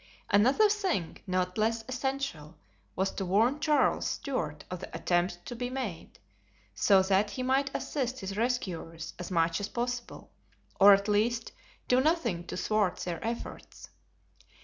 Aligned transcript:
Another 0.31 0.67
thing, 0.67 1.17
not 1.27 1.59
less 1.59 1.83
essential, 1.87 2.57
was 2.95 3.11
to 3.11 3.23
warn 3.23 3.59
Charles 3.59 4.07
Stuart 4.07 4.63
of 4.71 4.79
the 4.79 4.89
attempt 4.97 5.45
to 5.45 5.55
be 5.55 5.69
made, 5.69 6.17
so 6.73 7.03
that 7.03 7.29
he 7.29 7.43
might 7.43 7.69
assist 7.75 8.21
his 8.21 8.35
rescuers 8.35 9.13
as 9.19 9.29
much 9.29 9.59
as 9.59 9.69
possible, 9.69 10.31
or 10.79 10.91
at 10.91 11.07
least 11.07 11.51
do 11.87 12.01
nothing 12.01 12.45
to 12.47 12.57
thwart 12.57 12.97
their 13.01 13.23
efforts. 13.23 13.89